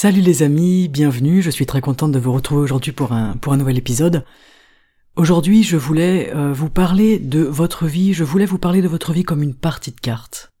[0.00, 3.52] Salut les amis, bienvenue, je suis très contente de vous retrouver aujourd'hui pour un, pour
[3.52, 4.24] un nouvel épisode.
[5.16, 9.12] Aujourd'hui je voulais euh, vous parler de votre vie, je voulais vous parler de votre
[9.12, 10.52] vie comme une partie de cartes.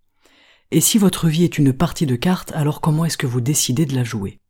[0.72, 3.86] Et si votre vie est une partie de cartes, alors comment est-ce que vous décidez
[3.86, 4.40] de la jouer?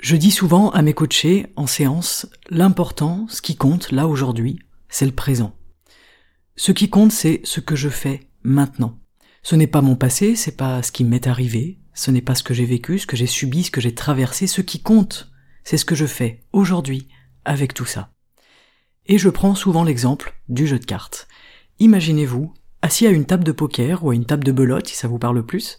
[0.00, 5.06] Je dis souvent à mes coachés en séance, l'important, ce qui compte là aujourd'hui, c'est
[5.06, 5.54] le présent.
[6.56, 8.98] Ce qui compte c'est ce que je fais maintenant.
[9.44, 12.42] Ce n'est pas mon passé, c'est pas ce qui m'est arrivé, ce n'est pas ce
[12.42, 15.30] que j'ai vécu, ce que j'ai subi, ce que j'ai traversé, ce qui compte,
[15.64, 17.08] c'est ce que je fais aujourd'hui
[17.44, 18.10] avec tout ça.
[19.04, 21.28] Et je prends souvent l'exemple du jeu de cartes.
[21.78, 25.08] Imaginez-vous assis à une table de poker ou à une table de belote si ça
[25.08, 25.78] vous parle plus,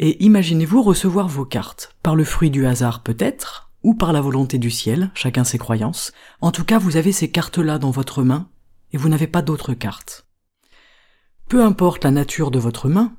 [0.00, 4.58] et imaginez-vous recevoir vos cartes, par le fruit du hasard peut-être, ou par la volonté
[4.58, 6.10] du ciel, chacun ses croyances.
[6.40, 8.48] En tout cas, vous avez ces cartes-là dans votre main,
[8.92, 10.26] et vous n'avez pas d'autres cartes.
[11.48, 13.14] Peu importe la nature de votre main,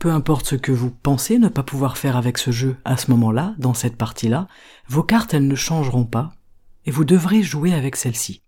[0.00, 3.10] peu importe ce que vous pensez ne pas pouvoir faire avec ce jeu à ce
[3.10, 4.48] moment-là, dans cette partie-là,
[4.88, 6.32] vos cartes elles ne changeront pas,
[6.86, 8.42] et vous devrez jouer avec celles-ci.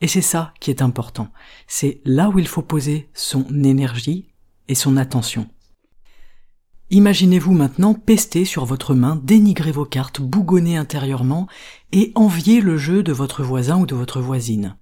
[0.00, 1.28] Et c'est ça qui est important.
[1.68, 4.26] C'est là où il faut poser son énergie
[4.66, 5.48] et son attention.
[6.90, 11.46] Imaginez-vous maintenant pester sur votre main, dénigrer vos cartes, bougonner intérieurement
[11.92, 14.76] et envier le jeu de votre voisin ou de votre voisine.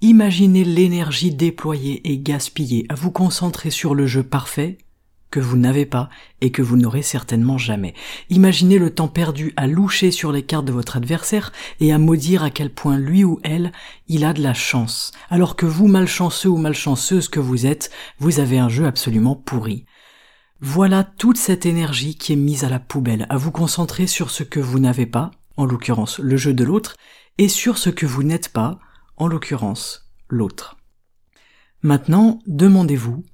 [0.00, 4.78] Imaginez l'énergie déployée et gaspillée à vous concentrer sur le jeu parfait
[5.30, 6.08] que vous n'avez pas
[6.40, 7.94] et que vous n'aurez certainement jamais.
[8.28, 12.42] Imaginez le temps perdu à loucher sur les cartes de votre adversaire et à maudire
[12.42, 13.72] à quel point lui ou elle,
[14.08, 18.40] il a de la chance, alors que vous, malchanceux ou malchanceuse que vous êtes, vous
[18.40, 19.86] avez un jeu absolument pourri.
[20.60, 24.42] Voilà toute cette énergie qui est mise à la poubelle, à vous concentrer sur ce
[24.42, 26.96] que vous n'avez pas, en l'occurrence le jeu de l'autre,
[27.38, 28.78] et sur ce que vous n'êtes pas,
[29.16, 30.76] en l'occurrence l'autre.
[31.82, 33.24] Maintenant, demandez-vous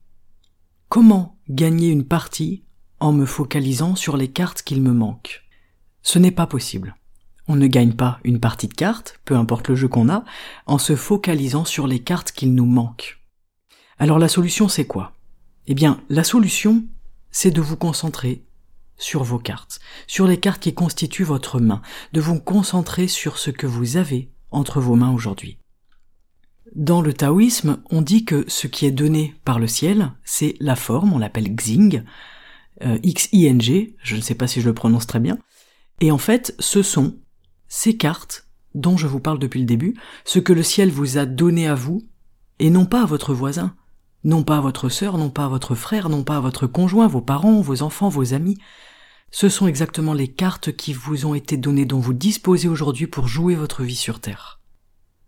[0.89, 2.65] Comment gagner une partie
[3.01, 5.45] en me focalisant sur les cartes qu'il me manque
[6.03, 6.97] Ce n'est pas possible.
[7.49, 10.25] On ne gagne pas une partie de cartes, peu importe le jeu qu'on a,
[10.67, 13.21] en se focalisant sur les cartes qu'il nous manque.
[13.99, 15.12] Alors la solution c'est quoi?
[15.69, 16.84] Eh bien, la solution,
[17.31, 18.45] c'est de vous concentrer
[18.99, 21.83] sur vos cartes, sur les cartes qui constituent votre main,
[22.13, 25.59] de vous concentrer sur ce que vous avez entre vos mains aujourd'hui.
[26.75, 30.77] Dans le taoïsme, on dit que ce qui est donné par le ciel, c'est la
[30.77, 32.03] forme, on l'appelle Xing,
[32.82, 35.38] euh, X-I-N-G, je ne sais pas si je le prononce très bien,
[36.00, 37.16] et en fait, ce sont
[37.69, 39.94] ces cartes dont je vous parle depuis le début,
[40.25, 42.03] ce que le ciel vous a donné à vous,
[42.59, 43.75] et non pas à votre voisin,
[44.25, 47.06] non pas à votre sœur, non pas à votre frère, non pas à votre conjoint,
[47.06, 48.59] vos parents, vos enfants, vos amis.
[49.31, 53.28] Ce sont exactement les cartes qui vous ont été données, dont vous disposez aujourd'hui pour
[53.28, 54.60] jouer votre vie sur Terre.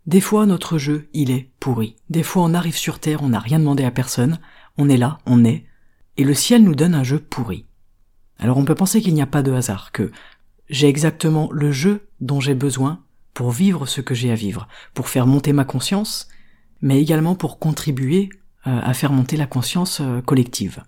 [0.08, 1.94] Des fois, notre jeu, il est pourri.
[2.08, 4.38] Des fois, on arrive sur Terre, on n'a rien demandé à personne,
[4.78, 5.66] on est là, on est,
[6.16, 7.66] et le ciel nous donne un jeu pourri.
[8.38, 10.10] Alors on peut penser qu'il n'y a pas de hasard, que
[10.70, 13.04] j'ai exactement le jeu dont j'ai besoin
[13.34, 16.28] pour vivre ce que j'ai à vivre, pour faire monter ma conscience,
[16.80, 18.30] mais également pour contribuer
[18.66, 20.84] euh, à faire monter la conscience euh, collective.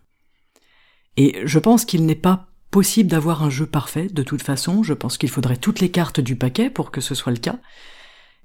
[1.18, 4.94] Et je pense qu'il n'est pas possible d'avoir un jeu parfait de toute façon, je
[4.94, 7.58] pense qu'il faudrait toutes les cartes du paquet pour que ce soit le cas,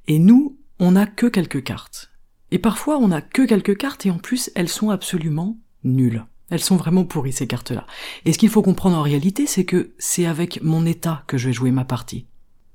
[0.08, 2.12] et nous, on n'a que quelques cartes.
[2.52, 6.26] Et parfois on n'a que quelques cartes et en plus elles sont absolument nulles.
[6.50, 7.88] Elles sont vraiment pourries ces cartes-là.
[8.26, 11.48] Et ce qu'il faut comprendre en réalité, c'est que c'est avec mon état que je
[11.48, 12.28] vais jouer ma partie.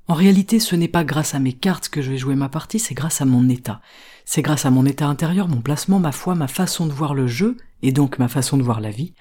[0.07, 2.79] En réalité, ce n'est pas grâce à mes cartes que je vais jouer ma partie,
[2.79, 3.79] c'est grâce à mon état.
[4.25, 7.27] C'est grâce à mon état intérieur, mon placement, ma foi, ma façon de voir le
[7.27, 9.13] jeu, et donc ma façon de voir la vie,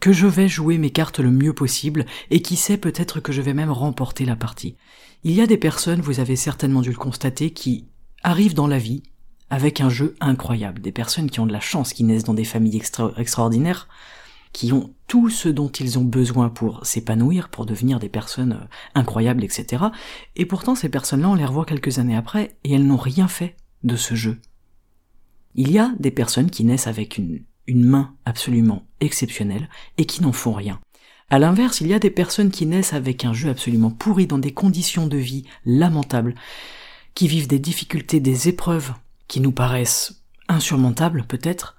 [0.00, 3.42] que je vais jouer mes cartes le mieux possible, et qui sait peut-être que je
[3.42, 4.76] vais même remporter la partie.
[5.22, 7.84] Il y a des personnes, vous avez certainement dû le constater, qui
[8.22, 9.02] arrivent dans la vie
[9.50, 10.80] avec un jeu incroyable.
[10.80, 12.80] Des personnes qui ont de la chance, qui naissent dans des familles
[13.16, 13.88] extraordinaires,
[14.52, 18.66] qui ont tout ce dont ils ont besoin pour s'épanouir, pour devenir des personnes euh,
[18.94, 19.84] incroyables, etc.
[20.36, 23.56] Et pourtant, ces personnes-là, on les revoit quelques années après, et elles n'ont rien fait
[23.84, 24.40] de ce jeu.
[25.54, 30.22] Il y a des personnes qui naissent avec une, une main absolument exceptionnelle, et qui
[30.22, 30.80] n'en font rien.
[31.30, 34.38] À l'inverse, il y a des personnes qui naissent avec un jeu absolument pourri dans
[34.38, 36.34] des conditions de vie lamentables,
[37.18, 38.92] qui vivent des difficultés, des épreuves
[39.26, 41.76] qui nous paraissent insurmontables peut-être,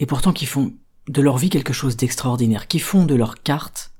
[0.00, 0.74] et pourtant qui font
[1.06, 3.92] de leur vie quelque chose d'extraordinaire, qui font de leur carte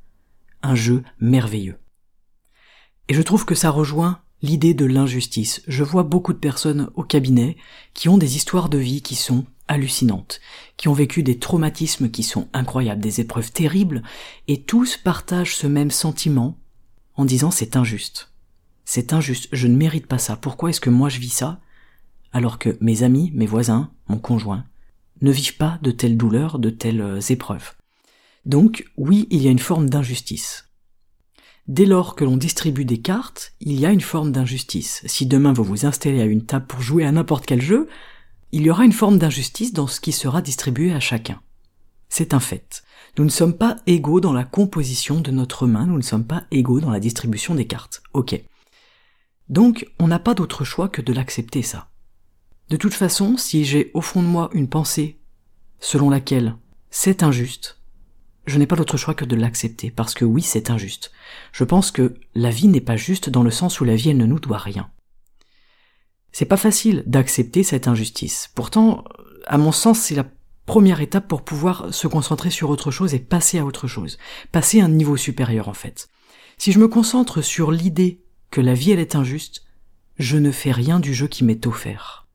[0.64, 1.78] un jeu merveilleux.
[3.06, 5.62] Et je trouve que ça rejoint l'idée de l'injustice.
[5.68, 7.56] Je vois beaucoup de personnes au cabinet
[7.94, 10.40] qui ont des histoires de vie qui sont hallucinantes,
[10.76, 14.02] qui ont vécu des traumatismes qui sont incroyables, des épreuves terribles,
[14.48, 16.58] et tous partagent ce même sentiment
[17.14, 18.29] en disant c'est injuste.
[18.92, 20.34] C'est injuste, je ne mérite pas ça.
[20.34, 21.60] Pourquoi est-ce que moi je vis ça
[22.32, 24.64] alors que mes amis, mes voisins, mon conjoint,
[25.20, 27.76] ne vivent pas de telles douleurs, de telles euh, épreuves?
[28.46, 30.70] Donc oui, il y a une forme d'injustice.
[31.68, 35.02] Dès lors que l'on distribue des cartes, il y a une forme d'injustice.
[35.06, 37.88] Si demain vous vous installez à une table pour jouer à n'importe quel jeu,
[38.50, 41.40] il y aura une forme d'injustice dans ce qui sera distribué à chacun.
[42.08, 42.82] C'est un fait.
[43.18, 46.42] Nous ne sommes pas égaux dans la composition de notre main, nous ne sommes pas
[46.50, 48.02] égaux dans la distribution des cartes.
[48.14, 48.42] Ok.
[49.50, 51.88] Donc, on n'a pas d'autre choix que de l'accepter ça.
[52.68, 55.18] De toute façon, si j'ai au fond de moi une pensée
[55.80, 56.54] selon laquelle
[56.90, 57.80] c'est injuste,
[58.46, 61.10] je n'ai pas d'autre choix que de l'accepter, parce que oui, c'est injuste.
[61.52, 64.18] Je pense que la vie n'est pas juste dans le sens où la vie, elle
[64.18, 64.88] ne nous doit rien.
[66.30, 68.50] C'est pas facile d'accepter cette injustice.
[68.54, 69.04] Pourtant,
[69.46, 70.26] à mon sens, c'est la
[70.64, 74.16] première étape pour pouvoir se concentrer sur autre chose et passer à autre chose.
[74.52, 76.08] Passer à un niveau supérieur, en fait.
[76.56, 78.20] Si je me concentre sur l'idée
[78.50, 79.64] que la vie, elle est injuste,
[80.18, 82.26] je ne fais rien du jeu qui m'est offert.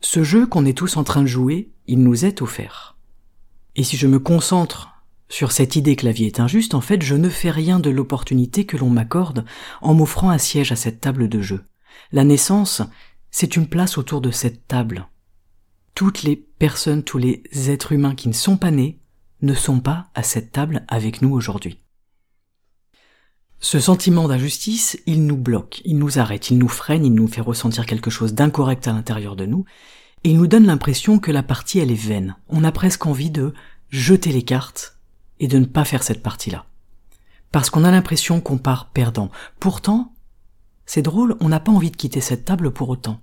[0.00, 2.96] Ce jeu qu'on est tous en train de jouer, il nous est offert.
[3.76, 4.90] Et si je me concentre
[5.28, 7.90] sur cette idée que la vie est injuste, en fait, je ne fais rien de
[7.90, 9.44] l'opportunité que l'on m'accorde
[9.82, 11.64] en m'offrant un siège à cette table de jeu.
[12.12, 12.82] La naissance,
[13.30, 15.08] c'est une place autour de cette table.
[15.94, 19.00] Toutes les personnes, tous les êtres humains qui ne sont pas nés,
[19.42, 21.78] ne sont pas à cette table avec nous aujourd'hui.
[23.68, 27.40] Ce sentiment d'injustice, il nous bloque, il nous arrête, il nous freine, il nous fait
[27.40, 29.64] ressentir quelque chose d'incorrect à l'intérieur de nous,
[30.22, 32.36] et il nous donne l'impression que la partie elle est vaine.
[32.48, 33.54] On a presque envie de
[33.90, 35.00] jeter les cartes
[35.40, 36.66] et de ne pas faire cette partie-là.
[37.50, 39.32] Parce qu'on a l'impression qu'on part perdant.
[39.58, 40.14] Pourtant,
[40.84, 43.20] c'est drôle, on n'a pas envie de quitter cette table pour autant.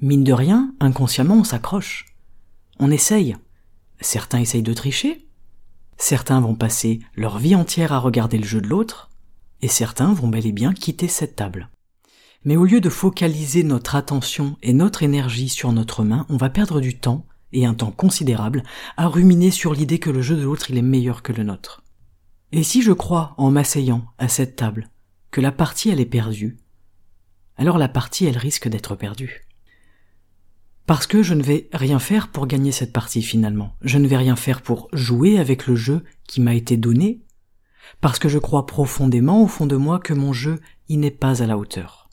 [0.00, 2.06] Mine de rien, inconsciemment, on s'accroche.
[2.78, 3.36] On essaye.
[4.00, 5.26] Certains essayent de tricher.
[5.98, 9.10] Certains vont passer leur vie entière à regarder le jeu de l'autre
[9.62, 11.70] et certains vont bel et bien quitter cette table.
[12.44, 16.50] Mais au lieu de focaliser notre attention et notre énergie sur notre main, on va
[16.50, 18.62] perdre du temps, et un temps considérable,
[18.96, 21.82] à ruminer sur l'idée que le jeu de l'autre il est meilleur que le nôtre.
[22.52, 24.90] Et si je crois, en m'asseyant à cette table,
[25.30, 26.58] que la partie elle est perdue,
[27.56, 29.46] alors la partie elle risque d'être perdue.
[30.86, 33.74] Parce que je ne vais rien faire pour gagner cette partie finalement.
[33.82, 37.22] Je ne vais rien faire pour jouer avec le jeu qui m'a été donné
[38.00, 41.42] parce que je crois profondément au fond de moi que mon jeu y n'est pas
[41.42, 42.08] à la hauteur.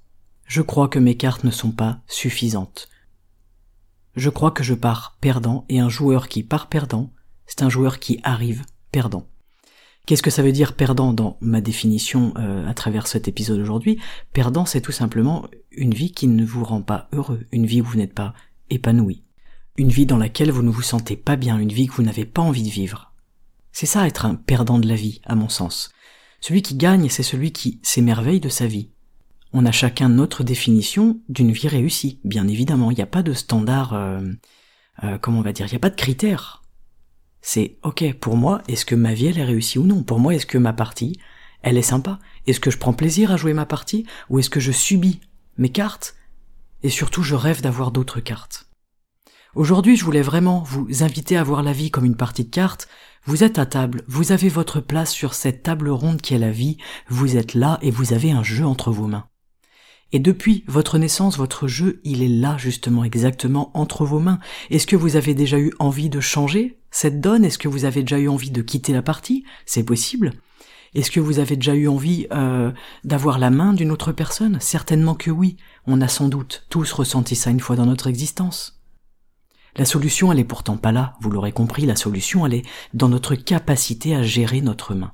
[0.46, 2.90] Je crois que mes cartes ne sont pas suffisantes.
[4.16, 7.12] Je crois que je pars perdant et un joueur qui part perdant,
[7.46, 9.28] c'est un joueur qui arrive perdant.
[10.06, 14.00] Qu'est-ce que ça veut dire perdant dans ma définition euh, à travers cet épisode aujourd'hui
[14.34, 17.86] Perdant, c'est tout simplement une vie qui ne vous rend pas heureux, une vie où
[17.86, 18.34] vous n'êtes pas
[18.70, 19.24] épanoui,
[19.78, 22.26] une vie dans laquelle vous ne vous sentez pas bien, une vie que vous n'avez
[22.26, 23.13] pas envie de vivre.
[23.74, 25.92] C'est ça être un perdant de la vie, à mon sens.
[26.40, 28.92] Celui qui gagne, c'est celui qui s'émerveille de sa vie.
[29.52, 32.92] On a chacun notre définition d'une vie réussie, bien évidemment.
[32.92, 34.22] Il n'y a pas de standard, euh,
[35.04, 36.62] euh, comment on va dire, il n'y a pas de critères.
[37.42, 40.04] C'est ok, pour moi, est-ce que ma vie elle est réussie ou non?
[40.04, 41.20] Pour moi, est-ce que ma partie,
[41.62, 42.20] elle est sympa?
[42.46, 44.06] Est-ce que je prends plaisir à jouer ma partie?
[44.30, 45.20] Ou est-ce que je subis
[45.58, 46.16] mes cartes?
[46.84, 48.68] Et surtout, je rêve d'avoir d'autres cartes.
[49.56, 52.88] Aujourd'hui, je voulais vraiment vous inviter à voir la vie comme une partie de cartes,
[53.26, 56.50] vous êtes à table, vous avez votre place sur cette table ronde qui est la
[56.50, 59.28] vie, vous êtes là et vous avez un jeu entre vos mains.
[60.12, 64.40] Et depuis votre naissance, votre jeu, il est là justement exactement entre vos mains.
[64.72, 67.46] Est-ce que vous avez déjà eu envie de changer cette donne?
[67.46, 69.44] Est-ce que vous avez déjà eu envie de quitter la partie?
[69.68, 70.34] C'est possible.
[70.96, 72.72] Est-ce que vous avez déjà eu envie euh,
[73.04, 74.58] d'avoir la main d'une autre personne?
[74.60, 75.58] Certainement que oui.
[75.86, 78.83] On a sans doute tous ressenti ça une fois dans notre existence.
[79.76, 83.10] La solution, elle est pourtant pas là, vous l'aurez compris, la solution, elle est dans
[83.10, 85.14] notre capacité à gérer notre main.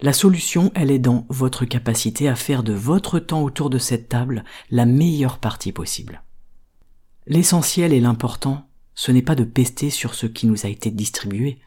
[0.00, 4.08] La solution, elle est dans votre capacité à faire de votre temps autour de cette
[4.08, 6.22] table la meilleure partie possible.
[7.26, 11.60] L'essentiel et l'important, ce n'est pas de pester sur ce qui nous a été distribué.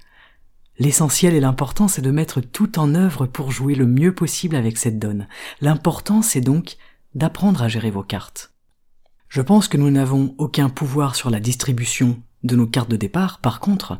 [0.77, 4.77] L'essentiel et l'important, c'est de mettre tout en œuvre pour jouer le mieux possible avec
[4.77, 5.27] cette donne.
[5.61, 6.75] L'important, c'est donc
[7.15, 8.54] d'apprendre à gérer vos cartes.
[9.27, 13.39] Je pense que nous n'avons aucun pouvoir sur la distribution de nos cartes de départ,
[13.39, 13.99] par contre,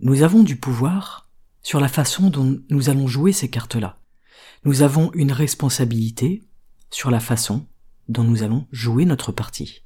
[0.00, 1.28] nous avons du pouvoir
[1.62, 3.98] sur la façon dont nous allons jouer ces cartes-là.
[4.64, 6.42] Nous avons une responsabilité
[6.90, 7.66] sur la façon
[8.08, 9.82] dont nous allons jouer notre partie.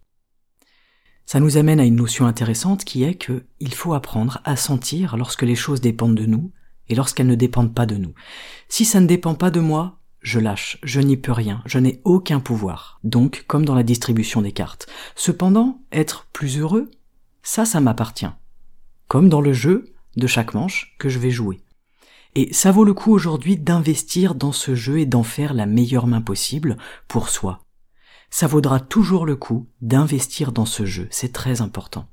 [1.27, 5.17] Ça nous amène à une notion intéressante qui est que il faut apprendre à sentir
[5.17, 6.53] lorsque les choses dépendent de nous
[6.89, 8.15] et lorsqu'elles ne dépendent pas de nous.
[8.69, 12.01] Si ça ne dépend pas de moi, je lâche, je n'y peux rien, je n'ai
[12.05, 12.99] aucun pouvoir.
[13.05, 14.87] Donc, comme dans la distribution des cartes.
[15.15, 16.91] Cependant, être plus heureux,
[17.43, 18.31] ça, ça m'appartient.
[19.09, 21.61] Comme dans le jeu de chaque manche que je vais jouer.
[22.35, 26.07] Et ça vaut le coup aujourd'hui d'investir dans ce jeu et d'en faire la meilleure
[26.07, 26.77] main possible
[27.09, 27.65] pour soi.
[28.31, 32.09] Ça vaudra toujours le coup d'investir dans ce jeu, c'est très important.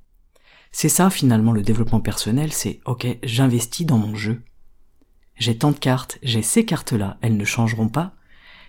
[0.71, 4.41] C'est ça finalement le développement personnel, c'est ok, j'investis dans mon jeu.
[5.35, 8.13] J'ai tant de cartes, j'ai ces cartes-là, elles ne changeront pas.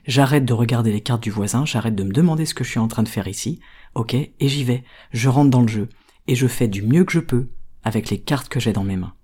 [0.07, 2.79] J'arrête de regarder les cartes du voisin, j'arrête de me demander ce que je suis
[2.79, 3.61] en train de faire ici,
[3.95, 5.89] ok, et j'y vais, je rentre dans le jeu,
[6.27, 7.49] et je fais du mieux que je peux
[7.83, 9.15] avec les cartes que j'ai dans mes mains.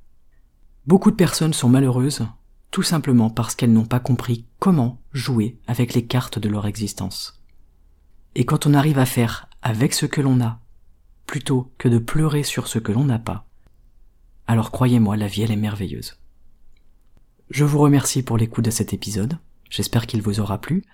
[0.86, 2.26] Beaucoup de personnes sont malheureuses
[2.70, 7.42] tout simplement parce qu'elles n'ont pas compris comment jouer avec les cartes de leur existence.
[8.34, 10.60] Et quand on arrive à faire avec ce que l'on a,
[11.26, 13.46] plutôt que de pleurer sur ce que l'on n'a pas,
[14.46, 16.19] alors croyez-moi, la vie elle est merveilleuse.
[17.50, 19.36] Je vous remercie pour l'écoute de cet épisode,
[19.68, 20.84] j'espère qu'il vous aura plu.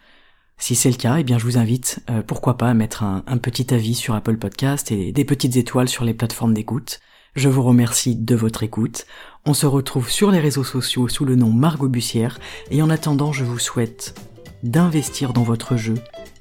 [0.56, 3.22] Si c'est le cas, eh bien je vous invite, euh, pourquoi pas, à mettre un,
[3.26, 7.00] un petit avis sur Apple Podcast et des petites étoiles sur les plateformes d'écoute.
[7.34, 9.06] Je vous remercie de votre écoute.
[9.44, 12.38] On se retrouve sur les réseaux sociaux sous le nom Margot Bussière
[12.70, 14.18] et en attendant, je vous souhaite
[14.62, 15.96] d'investir dans votre jeu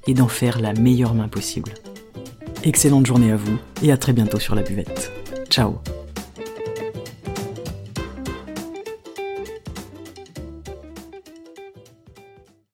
[0.06, 1.74] et d'en faire la meilleure main possible.
[2.64, 5.12] Excellente journée à vous et à très bientôt sur la buvette.
[5.50, 5.78] Ciao